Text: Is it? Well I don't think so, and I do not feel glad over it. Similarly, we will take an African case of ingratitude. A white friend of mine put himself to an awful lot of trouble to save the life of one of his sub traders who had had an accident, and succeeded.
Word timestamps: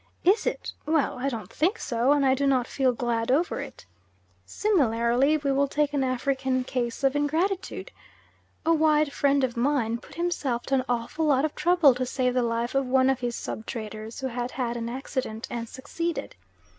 Is 0.23 0.47
it? 0.47 0.71
Well 0.87 1.19
I 1.19 1.29
don't 1.29 1.53
think 1.53 1.77
so, 1.77 2.11
and 2.11 2.25
I 2.25 2.33
do 2.33 2.47
not 2.47 2.65
feel 2.65 2.91
glad 2.91 3.29
over 3.29 3.61
it. 3.61 3.85
Similarly, 4.47 5.37
we 5.37 5.51
will 5.51 5.67
take 5.67 5.93
an 5.93 6.03
African 6.03 6.63
case 6.63 7.03
of 7.03 7.15
ingratitude. 7.15 7.91
A 8.65 8.73
white 8.73 9.13
friend 9.13 9.43
of 9.43 9.55
mine 9.55 9.99
put 9.99 10.15
himself 10.15 10.63
to 10.63 10.73
an 10.73 10.85
awful 10.89 11.27
lot 11.27 11.45
of 11.45 11.53
trouble 11.53 11.93
to 11.93 12.05
save 12.07 12.33
the 12.33 12.41
life 12.41 12.73
of 12.73 12.87
one 12.87 13.11
of 13.11 13.19
his 13.19 13.35
sub 13.35 13.67
traders 13.67 14.21
who 14.21 14.25
had 14.29 14.49
had 14.49 14.75
an 14.75 14.89
accident, 14.89 15.47
and 15.51 15.69
succeeded. 15.69 16.35